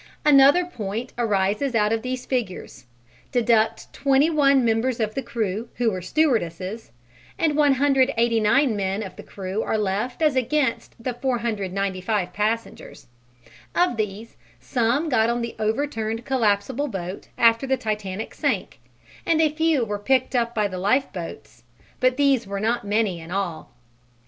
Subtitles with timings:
[0.25, 2.85] Another point arises out of these figures
[3.31, 6.91] deduct 21 members of the crew who were stewardesses,
[7.37, 13.05] and 189 men of the crew are left as against the 495 passengers.
[13.75, 18.79] Of these some got on the overturned collapsible boat after the Titanic sank,
[19.23, 21.63] and a few were picked up by the lifeboats,
[21.99, 23.71] but these were not many in all.